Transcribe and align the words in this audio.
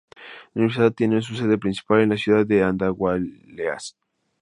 La 0.55 0.61
universidad 0.63 0.91
tiene 0.93 1.21
su 1.21 1.35
sede 1.35 1.59
principal 1.59 2.01
en 2.01 2.09
la 2.09 2.17
ciudad 2.17 2.43
de 2.43 2.63
Andahuaylas. 2.63 3.95